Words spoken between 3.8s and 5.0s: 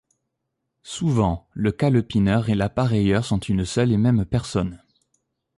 et même personne.